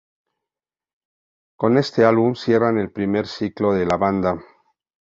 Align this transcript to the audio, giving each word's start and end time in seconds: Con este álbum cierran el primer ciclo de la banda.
Con 1.55 1.77
este 1.77 2.03
álbum 2.05 2.33
cierran 2.33 2.79
el 2.79 2.91
primer 2.91 3.27
ciclo 3.27 3.71
de 3.71 3.85
la 3.85 3.97
banda. 3.97 4.39